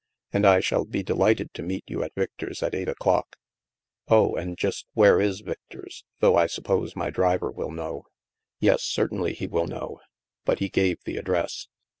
[0.33, 3.37] And I shall be de lighted to meet you at Victor's at eight o'clock.
[4.07, 8.05] Oh, and just where is Victor's, though I suppose my driver will know.""
[8.59, 9.99] Yes, certainly, he will know,"
[10.43, 11.67] but he gave the address.